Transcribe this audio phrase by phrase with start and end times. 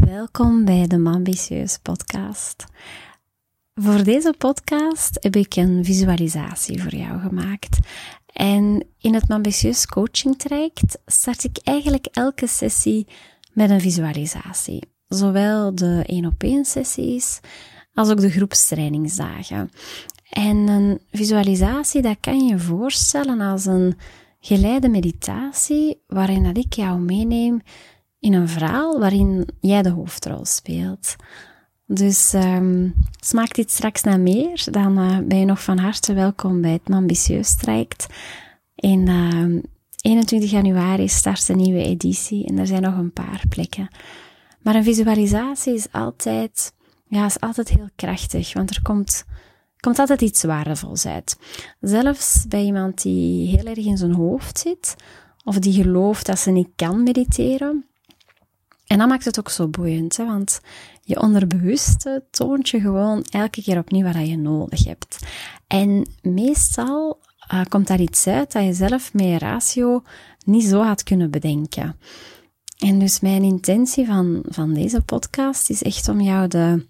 [0.00, 2.64] Welkom bij de Mambitieus podcast.
[3.74, 7.78] Voor deze podcast heb ik een visualisatie voor jou gemaakt.
[8.26, 13.06] En in het Mambitieus coaching traject start ik eigenlijk elke sessie
[13.52, 14.82] met een visualisatie.
[15.08, 17.40] Zowel de 1 op 1 sessies
[17.92, 19.70] als ook de groepstrainingsdagen.
[20.30, 23.98] En een visualisatie, dat kan je voorstellen als een
[24.40, 27.62] geleide meditatie waarin dat ik jou meeneem
[28.24, 31.16] in een verhaal waarin jij de hoofdrol speelt.
[31.86, 36.60] Dus um, smaakt dit straks naar meer, dan uh, ben je nog van harte welkom
[36.60, 38.06] bij het Ambitieus traject.
[38.74, 39.62] In uh,
[40.00, 43.88] 21 januari start een nieuwe editie en er zijn nog een paar plekken.
[44.62, 46.72] Maar een visualisatie is altijd,
[47.06, 49.24] ja, is altijd heel krachtig, want er komt,
[49.80, 51.38] komt altijd iets waardevols uit.
[51.80, 54.96] Zelfs bij iemand die heel erg in zijn hoofd zit,
[55.44, 57.84] of die gelooft dat ze niet kan mediteren,
[58.86, 60.26] en dat maakt het ook zo boeiend, hè?
[60.26, 60.60] want
[61.02, 65.18] je onderbewuste toont je gewoon elke keer opnieuw wat je nodig hebt.
[65.66, 67.20] En meestal
[67.52, 70.02] uh, komt daar iets uit dat je zelf met je ratio
[70.44, 71.96] niet zo had kunnen bedenken.
[72.78, 76.86] En dus mijn intentie van, van deze podcast is echt om jou de,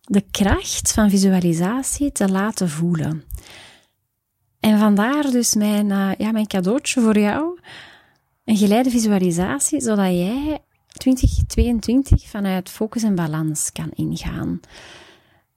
[0.00, 3.24] de kracht van visualisatie te laten voelen.
[4.60, 7.58] En vandaar dus mijn, uh, ja, mijn cadeautje voor jou.
[8.44, 14.60] Een geleide visualisatie, zodat jij 2022 vanuit focus en balans kan ingaan.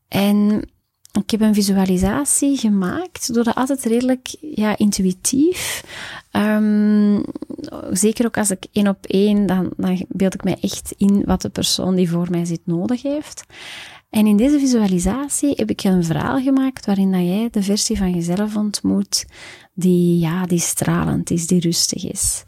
[0.07, 0.69] En
[1.11, 5.83] ik heb een visualisatie gemaakt door dat altijd redelijk ja, intuïtief.
[6.31, 7.23] Um,
[7.91, 11.41] zeker ook als ik één op één, dan, dan beeld ik mij echt in wat
[11.41, 13.43] de persoon die voor mij zit nodig heeft.
[14.09, 18.13] En in deze visualisatie heb ik een verhaal gemaakt waarin dat jij de versie van
[18.13, 19.25] jezelf ontmoet
[19.73, 22.43] die, ja, die stralend is, die rustig is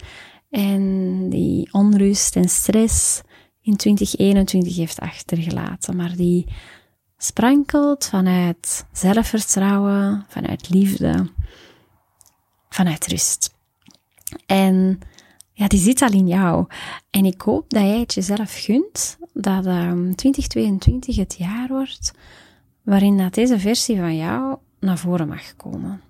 [0.53, 3.21] en die onrust en stress
[3.61, 6.45] in 2021 heeft achtergelaten, maar die
[7.17, 11.29] sprankelt vanuit zelfvertrouwen, vanuit liefde,
[12.69, 13.55] vanuit rust.
[14.45, 14.99] En
[15.51, 16.67] ja, die zit al in jou.
[17.09, 22.13] En ik hoop dat jij het jezelf gunt, dat um, 2022 het jaar wordt
[22.81, 26.01] waarin dat deze versie van jou naar voren mag komen.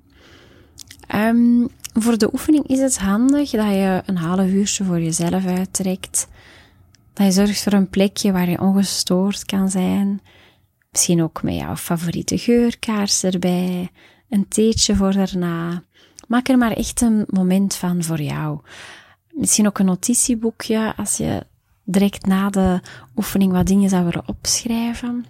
[1.16, 6.28] Um, voor de oefening is het handig dat je een half uurtje voor jezelf uittrekt.
[7.14, 10.22] Dat je zorgt voor een plekje waar je ongestoord kan zijn.
[10.92, 13.90] Misschien ook met jouw favoriete geurkaars erbij.
[14.30, 15.84] Een theetje voor daarna.
[16.28, 18.60] Maak er maar echt een moment van voor jou.
[19.32, 21.46] Misschien ook een notitieboekje als je
[21.84, 22.82] direct na de
[23.16, 25.26] oefening wat dingen zou willen opschrijven.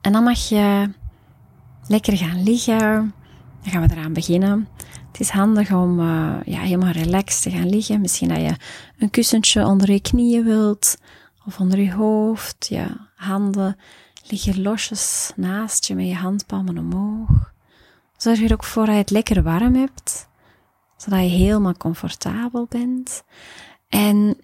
[0.00, 0.90] En dan mag je
[1.86, 3.14] lekker gaan liggen.
[3.62, 4.68] Dan gaan we eraan beginnen.
[5.12, 8.00] Het is handig om uh, ja, helemaal relaxed te gaan liggen.
[8.00, 8.54] Misschien dat je
[8.98, 10.96] een kussentje onder je knieën wilt
[11.46, 12.66] of onder je hoofd.
[12.68, 13.76] Je handen
[14.28, 17.52] liggen losjes naast je met je handpalmen omhoog.
[18.16, 20.28] Zorg er ook voor dat je het lekker warm hebt,
[20.96, 23.22] zodat je helemaal comfortabel bent.
[23.88, 24.36] En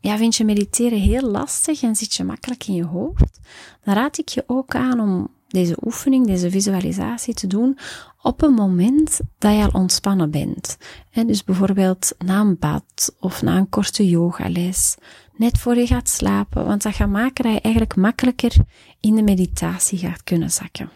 [0.00, 3.40] ja, vind je mediteren heel lastig en zit je makkelijk in je hoofd,
[3.84, 7.78] dan raad ik je ook aan om deze oefening, deze visualisatie te doen
[8.22, 10.76] op een moment dat je al ontspannen bent.
[11.10, 14.94] En dus bijvoorbeeld na een bad of na een korte yogales,
[15.36, 18.54] net voor je gaat slapen, want dat gaat maken dat je eigenlijk makkelijker
[19.00, 20.90] in de meditatie gaat kunnen zakken.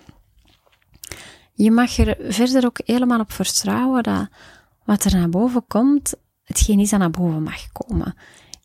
[1.55, 4.29] Je mag er verder ook helemaal op vertrouwen dat
[4.85, 6.15] wat er naar boven komt,
[6.45, 8.15] hetgeen is dat naar boven mag komen.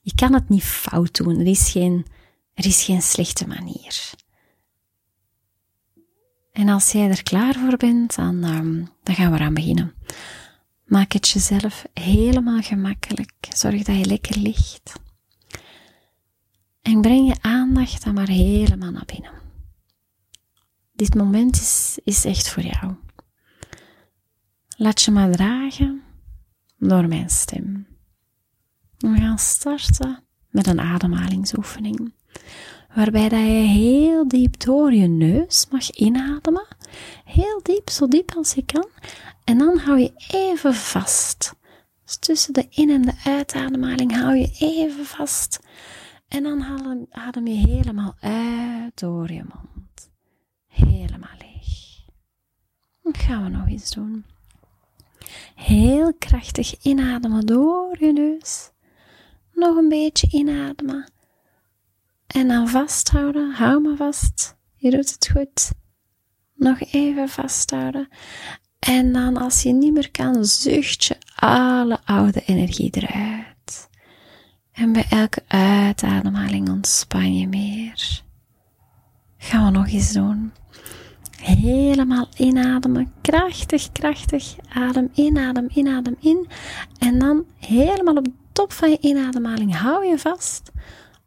[0.02, 1.40] Je kan het niet fout doen.
[1.40, 2.06] Er is geen,
[2.54, 4.14] er is geen slechte manier.
[6.54, 9.94] En als jij er klaar voor bent, dan, um, dan gaan we eraan beginnen.
[10.86, 13.32] Maak het jezelf helemaal gemakkelijk.
[13.50, 14.94] Zorg dat je lekker ligt.
[16.82, 19.32] En breng je aandacht dan maar helemaal naar binnen.
[20.94, 22.96] Dit moment is, is echt voor jou.
[24.78, 26.02] Laat je maar dragen
[26.78, 27.88] door mijn stem.
[28.98, 32.14] We gaan starten met een ademhalingsoefening
[32.96, 36.68] waarbij dat je heel diep door je neus mag inademen.
[37.26, 38.88] Heel diep, zo diep als je kan.
[39.44, 41.54] En dan hou je even vast.
[42.06, 45.60] Dus tussen de in- en de uitademhaling hou je even vast.
[46.28, 50.10] En dan adem je helemaal uit door je mond.
[50.68, 52.06] Helemaal leeg.
[53.04, 54.26] Dan gaan we nog eens doen.
[55.56, 58.70] Heel krachtig inademen door je neus.
[59.54, 61.12] Nog een beetje inademen.
[62.34, 63.52] En dan vasthouden.
[63.52, 64.56] Hou me vast.
[64.76, 65.72] Je doet het goed.
[66.56, 68.08] Nog even vasthouden.
[68.80, 73.90] En dan als je niet meer kan, zucht je alle oude energie eruit.
[74.72, 78.22] En bij elke uitademhaling ontspan je meer.
[79.38, 80.52] Gaan we nog eens doen.
[81.42, 83.14] Helemaal inademen.
[83.22, 84.56] Krachtig, krachtig.
[84.70, 86.48] Adem in, adem in, adem in.
[87.00, 90.72] En dan helemaal op de top van je inademhaling hou je vast.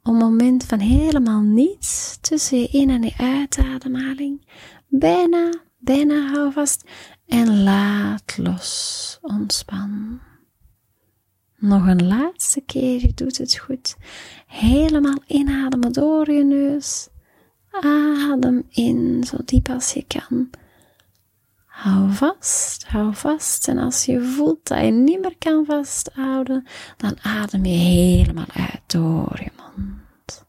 [0.07, 4.47] Een moment van helemaal niets tussen je in- en je uitademhaling.
[4.89, 6.85] Bijna, bijna hou vast.
[7.27, 9.19] En laat los.
[9.23, 10.21] Ontspan.
[11.57, 13.97] Nog een laatste keer, je doet het goed.
[14.47, 17.09] Helemaal inademen door je neus.
[17.71, 20.51] Adem in, zo diep als je kan.
[21.77, 23.69] Hou vast, hou vast.
[23.69, 28.81] En als je voelt dat je niet meer kan vasthouden, dan adem je helemaal uit
[28.87, 30.47] door je mond.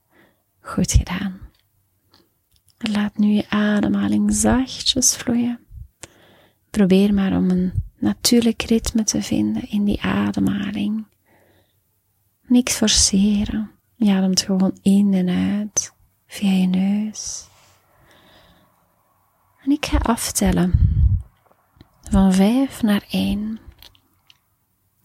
[0.61, 1.39] Goed gedaan.
[2.77, 5.59] Laat nu je ademhaling zachtjes vloeien.
[6.69, 11.07] Probeer maar om een natuurlijk ritme te vinden in die ademhaling.
[12.41, 13.71] Niks forceren.
[13.95, 15.93] Je ademt gewoon in en uit
[16.27, 17.47] via je neus.
[19.63, 20.97] En ik ga aftellen
[22.09, 23.59] van vijf naar één.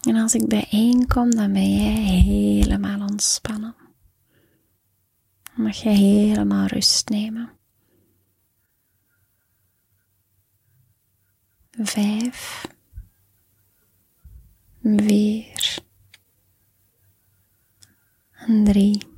[0.01, 3.75] En als ik bij één kom, dan ben jij helemaal ontspannen.
[5.55, 7.51] Mag je helemaal rust nemen.
[11.71, 12.69] Vijf.
[14.83, 15.79] Vier.
[18.33, 19.12] En drie.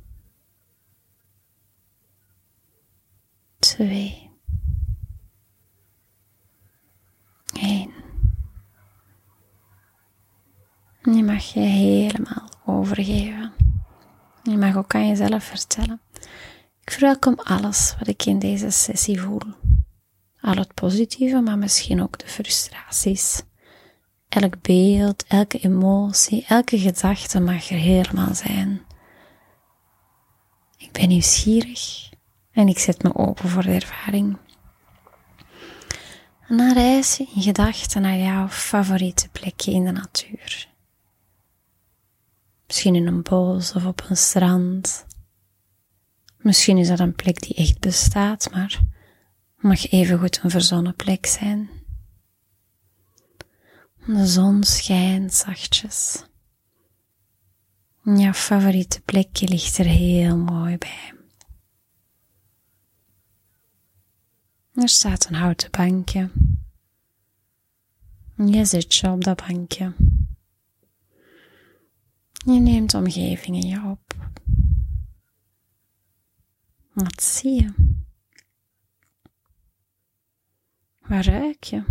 [11.35, 13.53] Mag je helemaal overgeven.
[14.43, 16.01] Je mag ook aan jezelf vertellen.
[16.81, 19.41] Ik verwelkom alles wat ik in deze sessie voel.
[20.41, 23.41] Al het positieve, maar misschien ook de frustraties.
[24.29, 28.81] Elk beeld, elke emotie, elke gedachte mag er helemaal zijn.
[30.77, 32.09] Ik ben nieuwsgierig
[32.51, 34.37] en ik zet me open voor de ervaring.
[36.47, 40.73] En dan reis je in gedachten naar jouw favoriete plekje in de natuur.
[42.67, 45.05] Misschien in een bos of op een strand.
[46.37, 48.81] Misschien is dat een plek die echt bestaat, maar
[49.57, 51.69] mag evengoed een verzonnen plek zijn.
[54.05, 56.25] De zon schijnt zachtjes.
[58.03, 61.13] Jouw favoriete plekje ligt er heel mooi bij.
[64.73, 66.29] Er staat een houten bankje.
[68.35, 69.93] Je zit je op dat bankje.
[72.45, 74.29] Je neemt de omgeving in je op.
[76.93, 77.73] Wat zie je?
[80.99, 81.83] Waar ruik je?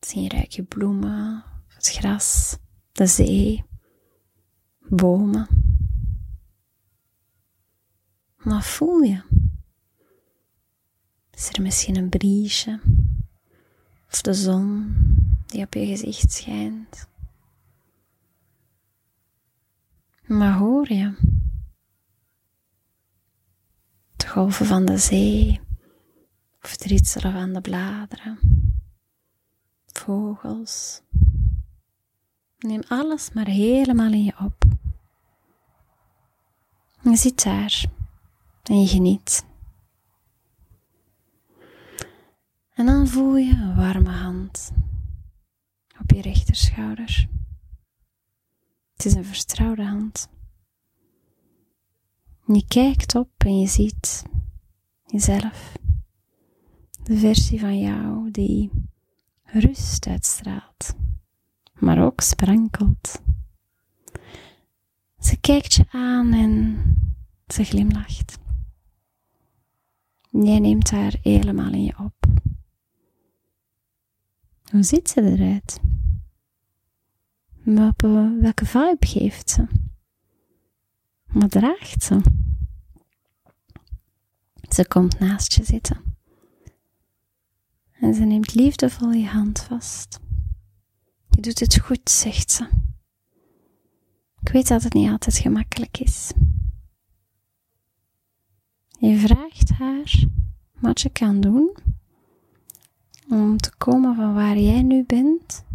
[0.00, 2.56] Zie ruik je bloemen, het gras,
[2.92, 3.64] de zee,
[4.88, 5.48] bomen.
[8.36, 9.22] Wat voel je?
[11.30, 12.80] Is er misschien een briesje?
[14.10, 14.94] Of de zon
[15.46, 17.08] die op je gezicht schijnt?
[20.26, 21.14] Maar hoor je?
[24.16, 25.60] De golven van de zee
[26.62, 28.38] of het ritselen van de bladeren,
[29.86, 31.00] vogels.
[32.58, 34.64] Neem alles maar helemaal in je op.
[37.02, 37.84] Je zit daar
[38.62, 39.46] en je geniet.
[42.74, 44.72] En dan voel je een warme hand
[46.00, 47.28] op je rechterschouder.
[48.96, 50.28] Het is een vertrouwde hand.
[52.46, 54.22] Je kijkt op en je ziet
[55.06, 55.76] jezelf.
[57.02, 58.70] De versie van jou die
[59.42, 60.94] rust uitstraalt,
[61.74, 63.22] maar ook sprankelt.
[65.18, 66.76] Ze kijkt je aan en
[67.46, 68.38] ze glimlacht.
[70.30, 72.26] Jij neemt haar helemaal in je op.
[74.70, 75.80] Hoe ziet ze eruit?
[77.66, 79.66] Welke, welke vibe geeft ze?
[81.26, 82.20] Wat draagt ze?
[84.68, 86.16] Ze komt naast je zitten.
[87.92, 90.20] En ze neemt liefdevol je hand vast.
[91.28, 92.68] Je doet het goed, zegt ze.
[94.40, 96.32] Ik weet dat het niet altijd gemakkelijk is.
[98.98, 100.24] Je vraagt haar
[100.80, 101.76] wat je kan doen
[103.28, 105.65] om te komen van waar jij nu bent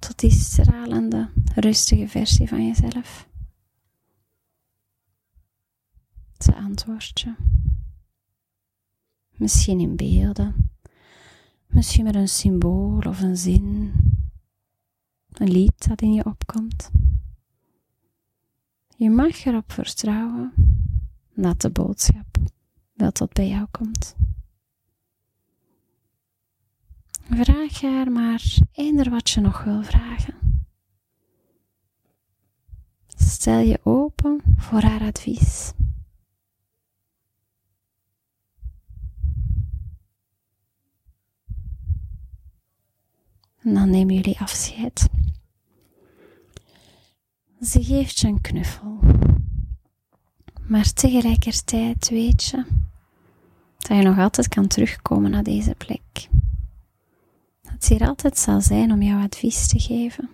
[0.00, 3.28] tot die stralende, rustige versie van jezelf.
[6.38, 7.34] Ze antwoordt je.
[9.30, 10.70] Misschien in beelden,
[11.66, 13.92] misschien met een symbool of een zin.
[15.30, 16.90] een lied dat in je opkomt.
[18.96, 20.52] Je mag erop vertrouwen
[21.34, 22.38] dat de boodschap
[22.92, 24.16] wel tot bij jou komt.
[27.32, 30.34] Vraag haar maar eender wat je nog wil vragen.
[33.06, 35.72] Stel je open voor haar advies.
[43.62, 45.08] En dan nemen jullie afscheid.
[47.60, 48.98] Ze geeft je een knuffel.
[50.62, 52.64] Maar tegelijkertijd weet je
[53.78, 56.28] dat je nog altijd kan terugkomen naar deze plek.
[57.80, 60.28] Ze hier altijd zal zijn om jou advies te geven.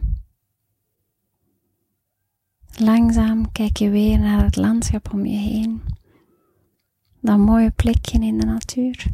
[2.78, 5.82] Langzaam kijk je weer naar het landschap om je heen.
[7.20, 9.06] Dat mooie plekje in de natuur.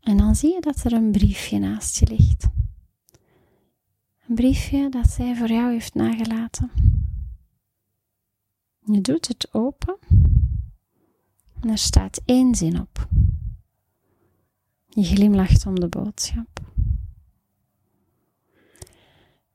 [0.00, 2.46] En dan zie je dat er een briefje naast je ligt.
[4.28, 6.70] Een briefje dat zij voor jou heeft nagelaten.
[8.84, 9.96] Je doet het open
[11.60, 13.08] en er staat één zin op.
[14.94, 16.60] Je glimlacht om de boodschap.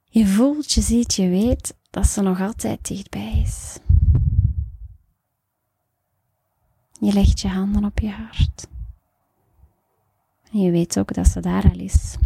[0.04, 3.80] Je voelt, je ziet, je weet dat ze nog altijd dichtbij is.
[7.00, 8.68] Je legt je handen op je hart.
[10.52, 12.18] En je weet ook dat ze daar al is.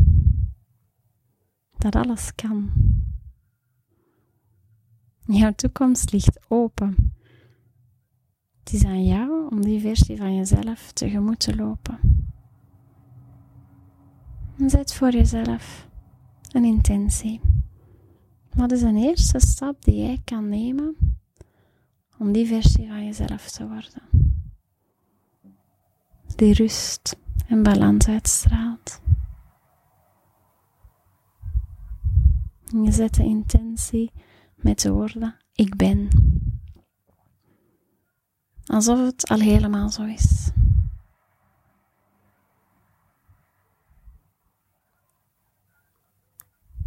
[1.78, 2.72] Dat alles kan.
[5.26, 7.14] Jouw toekomst ligt open.
[8.60, 12.23] Het is aan jou om die versie van jezelf tegemoet te lopen.
[14.60, 15.88] En zet voor jezelf
[16.52, 17.42] een intentie.
[18.54, 20.96] Wat is een eerste stap die jij kan nemen
[22.18, 24.02] om die versie van jezelf te worden?
[26.36, 27.16] Die rust
[27.48, 29.02] en balans uitstraalt.
[32.82, 34.12] je zet de intentie
[34.56, 36.08] met de woorden ik ben.
[38.66, 40.52] Alsof het al helemaal zo is.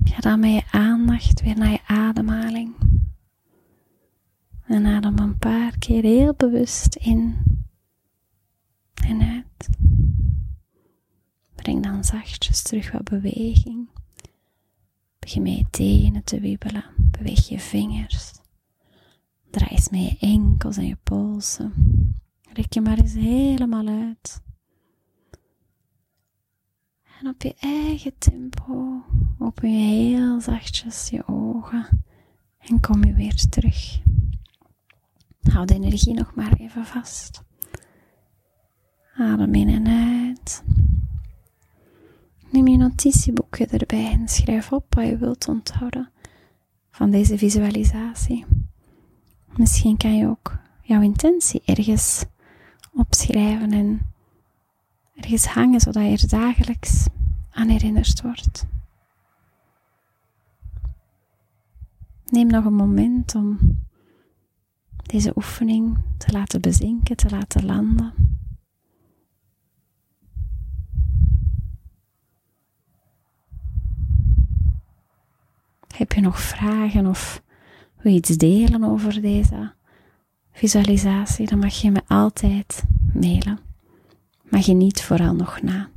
[0.09, 2.75] Ga dan met je aandacht weer naar je ademhaling.
[4.67, 7.37] En adem een paar keer heel bewust in
[8.95, 9.69] en uit.
[11.55, 13.89] Breng dan zachtjes terug wat beweging.
[15.19, 16.85] Begin met je tenen te wiebelen.
[16.97, 18.33] Beweeg je vingers.
[19.51, 21.73] Draai eens met je enkels en je polsen.
[22.53, 24.45] Rek je maar eens helemaal uit.
[27.21, 29.03] En op je eigen tempo
[29.39, 32.05] open je heel zachtjes je ogen
[32.59, 34.01] en kom je weer terug.
[35.43, 37.43] Hou de energie nog maar even vast.
[39.17, 40.65] Adem in en uit.
[42.51, 46.11] Neem je notitieboekje erbij en schrijf op wat je wilt onthouden
[46.91, 48.45] van deze visualisatie.
[49.57, 52.25] Misschien kan je ook jouw intentie ergens
[52.95, 54.15] opschrijven en
[55.17, 57.07] ergens hangen, zodat je er dagelijks
[57.51, 58.67] aan herinnerd wordt.
[62.27, 63.59] Neem nog een moment om
[65.03, 68.13] deze oefening te laten bezinken, te laten landen.
[75.97, 77.43] Heb je nog vragen of
[78.03, 79.73] wil je iets delen over deze
[80.53, 81.47] visualisatie?
[81.47, 83.66] Dan mag je me altijd mailen.
[84.49, 85.89] Maar geniet vooral nog na.